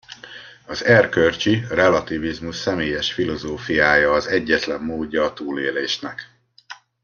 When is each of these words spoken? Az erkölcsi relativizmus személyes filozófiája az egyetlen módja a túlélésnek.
Az 0.65 0.83
erkölcsi 0.83 1.63
relativizmus 1.69 2.55
személyes 2.55 3.13
filozófiája 3.13 4.11
az 4.11 4.27
egyetlen 4.27 4.81
módja 4.81 5.23
a 5.23 5.33
túlélésnek. 5.33 6.29